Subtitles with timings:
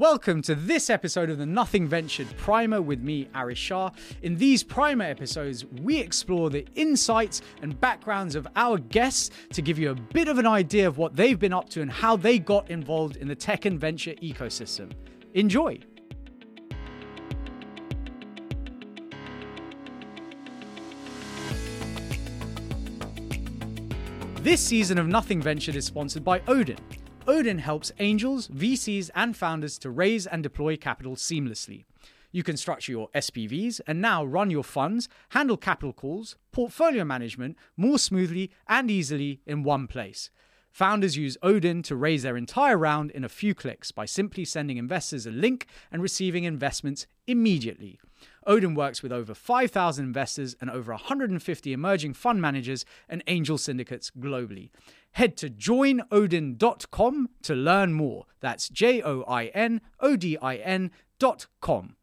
[0.00, 3.90] Welcome to this episode of the Nothing Ventured Primer with me, Aarish Shah.
[4.22, 9.78] In these Primer episodes, we explore the insights and backgrounds of our guests to give
[9.78, 12.38] you a bit of an idea of what they've been up to and how they
[12.38, 14.90] got involved in the tech and venture ecosystem.
[15.34, 15.78] Enjoy!
[24.36, 26.78] This season of Nothing Ventured is sponsored by Odin.
[27.30, 31.84] Odin helps angels, VCs, and founders to raise and deploy capital seamlessly.
[32.32, 37.56] You can structure your SPVs and now run your funds, handle capital calls, portfolio management
[37.76, 40.30] more smoothly and easily in one place.
[40.72, 44.76] Founders use Odin to raise their entire round in a few clicks by simply sending
[44.76, 48.00] investors a link and receiving investments immediately.
[48.46, 54.10] Odin works with over 5,000 investors and over 150 emerging fund managers and angel syndicates
[54.10, 54.70] globally.
[55.12, 58.26] Head to joinodin.com to learn more.
[58.40, 61.96] That's J O I N O D I N.com.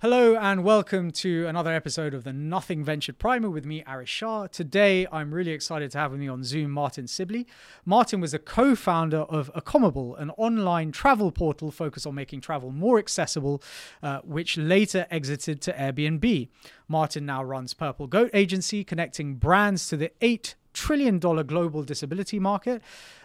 [0.00, 4.46] Hello and welcome to another episode of the Nothing Ventured Primer with me, Aarish Shah.
[4.46, 7.46] Today, I'm really excited to have with me on Zoom Martyn Sibley.
[7.86, 12.98] Martyn was a co-founder of Accomable, an online travel portal focused on making travel more
[12.98, 13.62] accessible,
[14.02, 16.50] uh, which later exited to Airbnb.
[16.88, 22.38] Martyn now runs Purple Goat Agency, connecting brands to the eight trillion dollar global disability
[22.38, 22.82] market.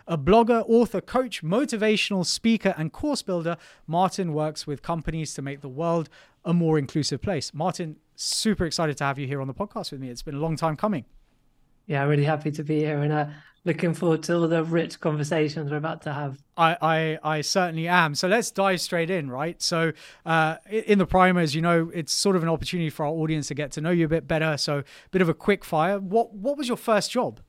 [0.08, 5.62] A blogger, author, coach, motivational speaker, and course builder, Martyn works with companies to make
[5.62, 6.10] the world
[6.44, 7.54] a more inclusive place.
[7.54, 10.10] Martyn, super excited to have you here on the podcast with me.
[10.10, 11.06] It's been a long time coming.
[11.88, 13.26] Yeah, really happy to be here and uh,
[13.64, 16.42] looking forward to all the rich conversations we're about to have.
[16.58, 18.16] I, I, I certainly am.
[18.16, 19.62] So let's dive straight in, right?
[19.62, 19.92] So
[20.26, 23.56] uh, in the primers, you know, it's sort of an opportunity for our audience to
[23.56, 24.58] get to know you a bit better.
[24.58, 26.00] So a bit of a quick fire.
[26.00, 27.40] What what was your first job?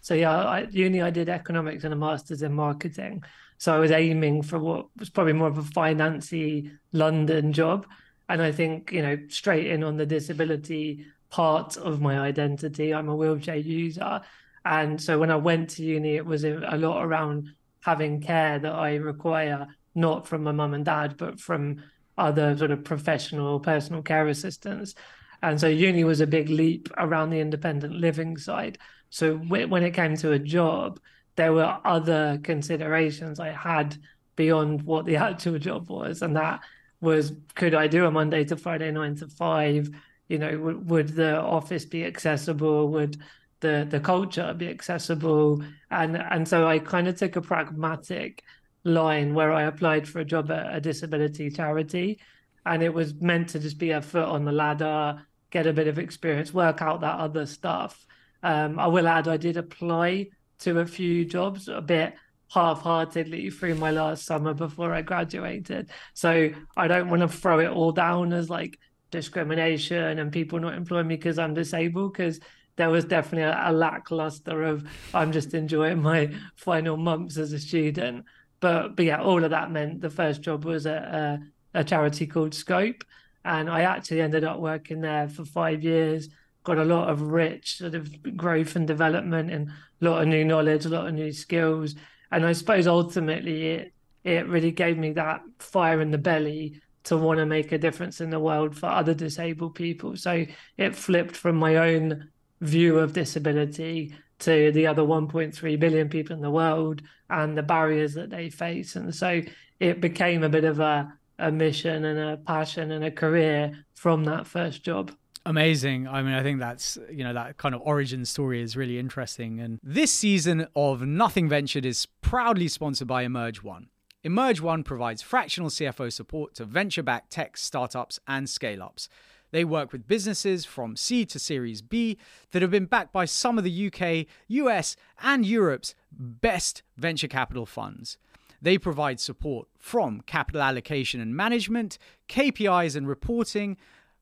[0.00, 3.24] So yeah, at uni I did economics and a master's in marketing.
[3.58, 7.86] So I was aiming for what was probably more of a financy London job.
[8.28, 12.92] And I think, you know, straight in on the disability part of my identity.
[12.92, 14.20] I'm a wheelchair user.
[14.64, 18.72] And so when I went to uni, it was a lot around having care that
[18.72, 21.82] I require, not from my mum and dad, but from
[22.16, 24.94] other sort of professional personal care assistants.
[25.42, 28.78] And so uni was a big leap around the independent living side.
[29.10, 30.98] So when it came to a job,
[31.36, 33.96] there were other considerations I had
[34.36, 36.60] beyond what the actual job was, and that
[37.00, 39.90] was could I do a Monday to Friday nine to five?
[40.28, 42.88] You know, would, would the office be accessible?
[42.88, 43.18] Would
[43.64, 45.62] the the culture be accessible?
[45.90, 48.42] And and so I kind of took a pragmatic
[48.84, 52.20] line where I applied for a job at a disability charity,
[52.64, 55.88] and it was meant to just be a foot on the ladder, get a bit
[55.88, 58.06] of experience, work out that other stuff.
[58.42, 60.28] Um, I will add, I did apply
[60.60, 62.14] to a few jobs a bit
[62.50, 65.90] half-heartedly through my last summer before I graduated.
[66.12, 68.78] So I don't want to throw it all down as like
[69.10, 72.40] discrimination and people not employing me because I'm disabled because
[72.76, 77.58] there was definitely a, a, lackluster of I'm just enjoying my final months as a
[77.58, 78.24] student.
[78.60, 81.40] But but yeah, all of that meant the first job was at a,
[81.74, 83.04] a charity called Scope,
[83.44, 86.28] and I actually ended up working there for five years
[86.64, 90.44] got a lot of rich sort of growth and development and a lot of new
[90.44, 91.94] knowledge, a lot of new skills.
[92.32, 93.92] And I suppose ultimately it
[94.24, 98.22] it really gave me that fire in the belly to want to make a difference
[98.22, 100.16] in the world for other disabled people.
[100.16, 100.46] So
[100.78, 102.30] it flipped from my own
[102.60, 108.14] view of disability to the other 1.3 billion people in the world and the barriers
[108.14, 108.96] that they face.
[108.96, 109.42] And so
[109.80, 114.24] it became a bit of a, a mission and a passion and a career from
[114.24, 115.12] that first job.
[115.46, 116.08] Amazing.
[116.08, 119.60] I mean, I think that's, you know, that kind of origin story is really interesting.
[119.60, 123.88] And this season of Nothing Ventured is proudly sponsored by Emerge One.
[124.22, 129.10] Emerge One provides fractional CFO support to venture backed tech startups and scale ups.
[129.54, 132.18] They work with businesses from Seed to Series B
[132.50, 137.64] that have been backed by some of the UK, US, and Europe's best venture capital
[137.64, 138.18] funds.
[138.60, 143.76] They provide support from capital allocation and management, KPIs and reporting,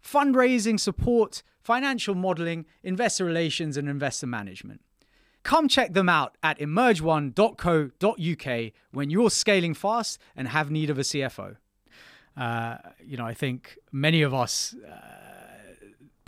[0.04, 4.82] fundraising support, financial modeling, investor relations, and investor management.
[5.44, 11.02] Come check them out at emergeone.co.uk when you're scaling fast and have need of a
[11.02, 11.56] CFO.
[12.36, 15.31] Uh, you know, I think many of us uh,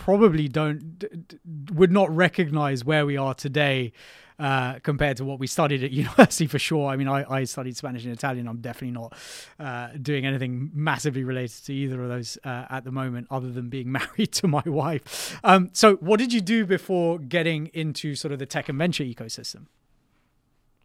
[0.05, 1.39] probably don't d- d-
[1.73, 3.91] would not recognize where we are today
[4.39, 6.91] uh, compared to what we studied at university for sure.
[6.91, 8.47] I mean, I, I studied Spanish and Italian.
[8.47, 9.17] I'm definitely not
[9.59, 13.71] uh, doing anything massively related to either of those uh, at the moment, other than
[13.71, 15.41] being married to my wife.
[15.43, 19.05] Um, so, what did you do before getting into sort of the tech and venture
[19.05, 19.69] ecosystem?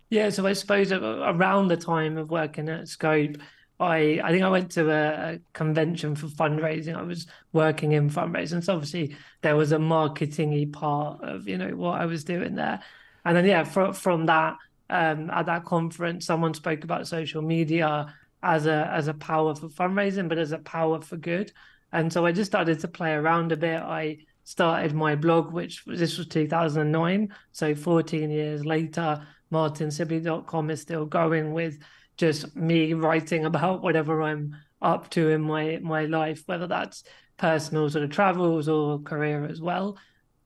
[0.09, 3.35] Yeah, so I suppose around the time of working at Scope,
[3.79, 6.95] I I think I went to a, a, convention for fundraising.
[6.95, 11.75] I was working in fundraising, so obviously there was a marketingy part of you know
[11.75, 12.81] what I was doing there,
[13.25, 14.57] and then yeah, from from that
[14.89, 19.69] um, at that conference, someone spoke about social media as a as a power for
[19.69, 21.51] fundraising, but as a power for good,
[21.91, 23.81] and so I just started to play around a bit.
[23.81, 31.05] I started my blog, which this was 2009, so 14 years later, martynsibley.com is still
[31.05, 31.77] going with
[32.19, 37.03] just me writing about whatever I'm up to in my my life, whether that's
[37.37, 39.97] personal sort of travels or career as well.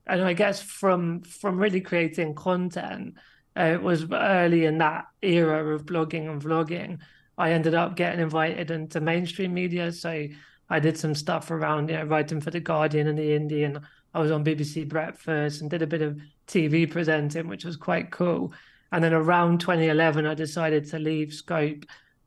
[0.06, 3.16] And I guess from from really creating content,
[3.58, 7.00] uh, it was early in that era of blogging and vlogging.
[7.36, 10.28] I ended up getting invited into mainstream media, so
[10.70, 13.80] I did some stuff around, you know, writing for the Guardian and the Indie, and
[14.14, 18.12] I was on BBC Breakfast and did a bit of TV presenting, which was quite
[18.12, 18.52] cool.
[18.94, 21.84] And then around 2011, I decided to leave Scope,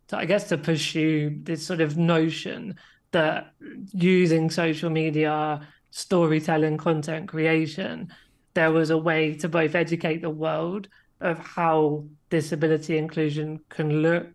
[0.10, 2.76] to, I guess, to pursue this sort of notion
[3.12, 3.54] that
[3.94, 8.10] using social media, storytelling, content creation,
[8.54, 10.90] there was a way to both educate the world
[11.22, 14.28] of how disability inclusion can look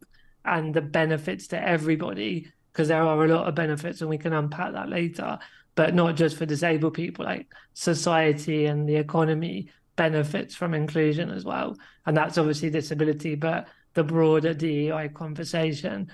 [0.47, 4.33] and the benefits to everybody, because there are a lot of benefits, and we can
[4.33, 5.39] unpack that later.
[5.75, 11.45] But not just for disabled people, like society and the economy benefits from inclusion as
[11.45, 11.77] well.
[12.07, 16.11] And that's obviously disability, but the broader DEI conversation.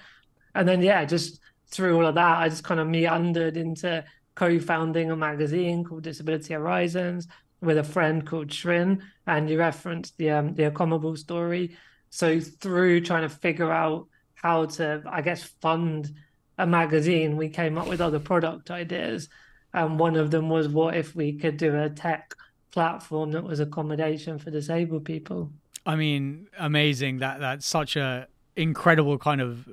[0.54, 1.40] And then, yeah, just
[1.70, 4.04] through all of that, I just kind of meandered into
[4.34, 7.28] co founding a magazine called Disability Horizons
[7.60, 9.02] with a friend called Srin.
[9.26, 11.76] And you referenced the, um, the Accomable story.
[12.10, 16.10] So, through trying to figure out how to, I guess, fund
[16.56, 19.28] a magazine, we came up with other product ideas.
[19.74, 22.34] And one of them was what if we could do a tech
[22.70, 25.50] platform that was accommodation for disabled people.
[25.86, 29.68] I mean, amazing that that's such a incredible kind of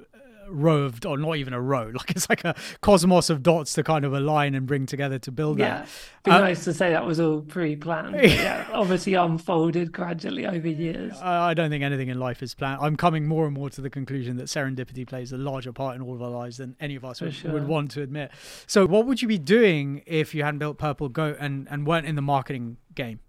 [0.50, 3.84] row of or not even a row like it's like a cosmos of dots to
[3.84, 5.80] kind of align and bring together to build yeah.
[5.80, 5.90] that
[6.24, 11.14] be uh, nice to say that was all pre-planned yeah obviously unfolded gradually over years.
[11.22, 12.80] I don't think anything in life is planned.
[12.82, 16.02] I'm coming more and more to the conclusion that serendipity plays a larger part in
[16.02, 17.52] all of our lives than any of us would, sure.
[17.52, 18.32] would, want to admit.
[18.68, 22.06] So what would you be doing if you hadn't built purple goat and and weren't
[22.06, 23.20] in the marketing game?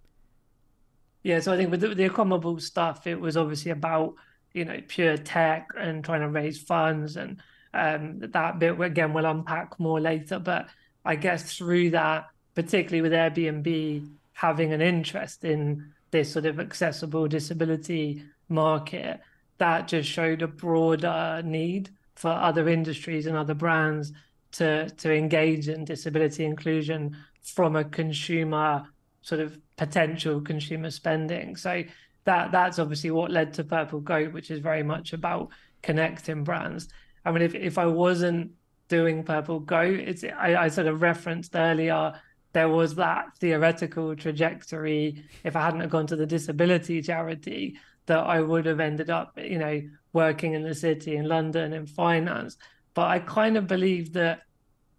[1.23, 4.15] Yeah, so I think with the, the stuff, it was obviously about
[4.57, 7.43] you know pure tech and trying to raise funds, and
[7.75, 10.39] um, that bit again we'll unpack more later.
[10.39, 10.69] But
[11.05, 17.29] I guess through that, particularly with Airbnb having an interest in this sort of accessible
[17.29, 19.21] disability market,
[19.59, 24.13] that just showed a broader need for other industries and other brands
[24.53, 28.85] to to engage in disability inclusion from a consumer
[29.21, 31.57] sort of potential consumer spending.
[31.57, 31.83] So
[32.27, 35.49] that that's obviously what led to Purple Goat, which is very much about
[35.83, 36.89] connecting brands.
[37.25, 38.53] I mean, if if I wasn't
[38.89, 42.21] doing Purple Goat, it's I, I sort of referenced earlier
[42.53, 45.23] there was that theoretical trajectory.
[45.45, 47.77] If I hadn't gone to the disability charity,
[48.07, 49.83] that I would have ended up, you know,
[50.15, 52.57] working in the city in London in finance.
[52.95, 54.41] But I kind of believe that,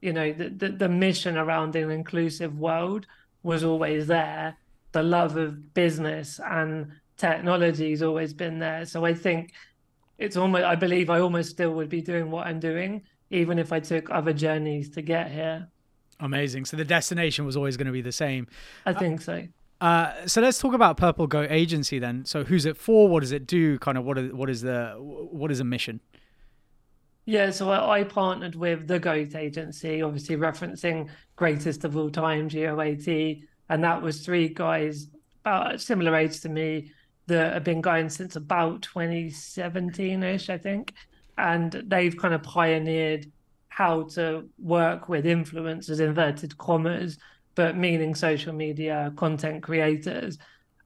[0.02, 3.08] you know, the, the, the mission around an inclusive world
[3.42, 4.58] was always there
[4.92, 8.86] the love of business and technology has always been there.
[8.86, 9.54] So I think
[10.18, 13.74] it's almost, I believe I almost still would be doing what I'm doing, even if
[13.74, 15.68] I took other journeys to get here.
[16.20, 16.66] Amazing.
[16.66, 18.48] So the destination was always going to be the same.
[18.86, 19.48] I think so.
[19.80, 22.26] Uh, so let's talk about Purple Goat Agency then.
[22.26, 23.08] So who's it for?
[23.08, 23.78] What does it do?
[23.78, 26.02] Kind of what is what is the what is a mission?
[27.26, 32.48] Yeah, so I, I partnered with the Goat Agency, obviously referencing greatest of all time,
[32.48, 33.08] GOAT,
[33.70, 35.10] and that was three guys
[35.42, 36.92] about a similar age to me
[37.28, 40.94] that have been going since about 2017ish, I think,
[41.38, 43.32] and they've kind of pioneered
[43.70, 47.18] how to work with influencers, inverted commas,
[47.54, 50.38] but meaning social media content creators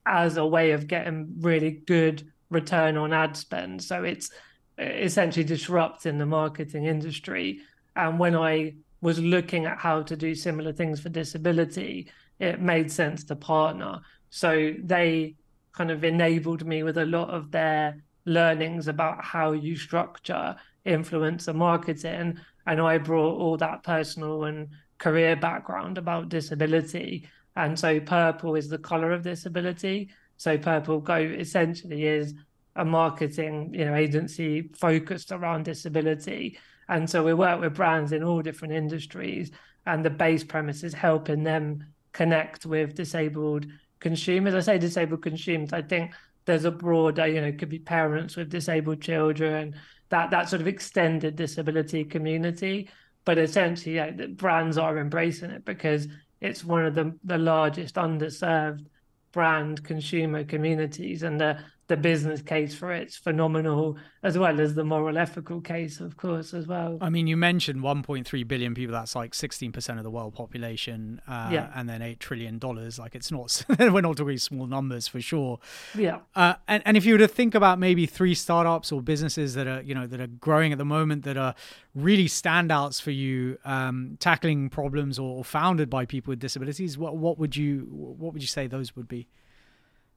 [0.04, 3.82] as a way of getting really good return on ad spend.
[3.82, 4.30] So it's
[4.78, 7.60] eh, essentially disrupting the marketing industry.
[7.96, 12.90] And when I was looking at how to do similar things for disability, it made
[12.90, 14.00] sense to partner.
[14.30, 15.36] So they
[15.72, 21.54] kind of enabled me with a lot of their learnings about how you structure influencer
[21.54, 22.38] marketing.
[22.66, 27.28] And I brought all that personal and career background about disability.
[27.56, 30.10] And so purple is the color of disability.
[30.36, 32.34] So Purple Goat essentially is
[32.74, 36.58] a marketing you know agency focused around disability.
[36.88, 39.50] And so we work with brands in all different industries.
[39.86, 43.66] And the base premise is helping them connect with disabled
[44.02, 44.54] consumers.
[44.54, 46.12] I say disabled consumers, I think
[46.44, 49.74] there's a broader, you know, it could be parents with disabled children,
[50.10, 52.90] that that sort of extended disability community.
[53.24, 56.08] But essentially, yeah, brands are embracing it because
[56.40, 58.86] it's one of the the largest underserved
[59.32, 61.58] brand consumer communities, and the
[61.88, 66.54] the business case for it's phenomenal, as well as the moral ethical case, of course,
[66.54, 66.96] as well.
[67.00, 68.92] I mean, you mentioned 1.3 billion people.
[68.92, 71.70] That's like 16% of the world population, uh, yeah.
[71.74, 72.98] and then eight trillion dollars.
[72.98, 75.58] Like it's not, we're not talking small numbers for sure.
[75.96, 76.20] Yeah.
[76.34, 79.66] Uh, and and if you were to think about maybe three startups or businesses that
[79.66, 81.54] are you know that are growing at the moment that are
[81.94, 87.16] really standouts for you, um, tackling problems or, or founded by people with disabilities, what
[87.16, 89.26] what would you what would you say those would be?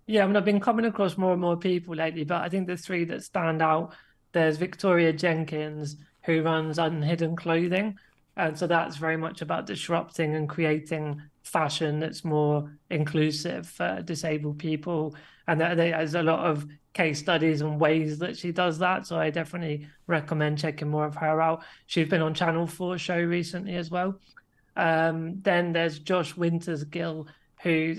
[0.07, 2.67] Yeah, I mean, I've been coming across more and more people lately, but I think
[2.67, 3.95] the three that stand out
[4.33, 7.97] there's Victoria Jenkins, who runs Unhidden Clothing.
[8.35, 14.59] And so that's very much about disrupting and creating fashion that's more inclusive for disabled
[14.59, 15.15] people.
[15.47, 19.07] And there's a lot of case studies and ways that she does that.
[19.07, 21.63] So I definitely recommend checking more of her out.
[21.85, 24.19] She's been on Channel 4 show recently as well.
[24.75, 27.27] Um, then there's Josh Wintersgill,
[27.63, 27.95] who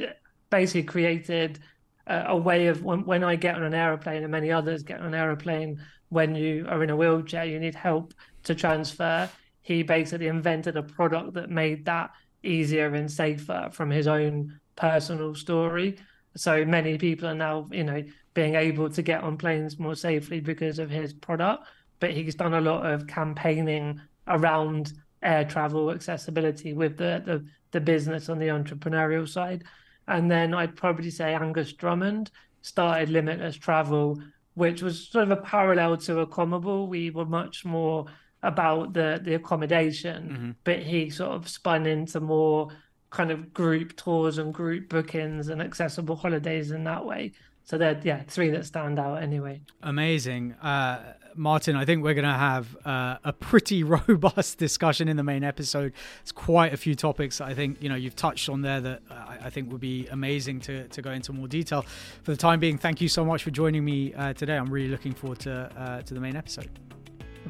[0.51, 1.61] basically created
[2.07, 5.07] a way of when, when I get on an aeroplane and many others get on
[5.07, 9.29] an aeroplane when you are in a wheelchair, you need help to transfer.
[9.63, 12.11] He basically invented a product that made that
[12.43, 15.97] easier and safer from his own personal story.
[16.37, 20.41] So many people are now, you know, being able to get on planes more safely
[20.41, 21.67] because of his product.
[21.99, 27.81] But he's done a lot of campaigning around air travel accessibility with the the, the
[27.81, 29.65] business on the entrepreneurial side.
[30.09, 32.31] And then I'd probably say Angus Drummond
[32.63, 34.21] started Limitless Travel,
[34.55, 36.87] which was sort of a parallel to Accomable.
[36.87, 38.07] We were much more
[38.43, 40.51] about the the accommodation, mm-hmm.
[40.65, 42.69] but he sort of spun into more
[43.11, 47.33] kind of group tours and group bookings and accessible holidays in that way.
[47.67, 49.61] So they're yeah three that stand out anyway.
[49.83, 50.53] Amazing.
[50.55, 55.25] Uh, Martyn, I think we're going to have uh, a pretty robust discussion in the
[55.25, 55.93] main episode.
[56.23, 59.37] It's quite a few topics I think you know you've touched on there that uh,
[59.43, 61.83] I think would be amazing to, to go into more detail.
[62.23, 64.57] For the time being, thank you so much for joining me uh, today.
[64.57, 66.71] I'm really looking forward to uh, to the main episode.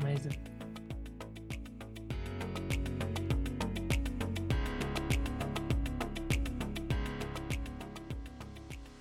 [0.01, 0.56] Amazing.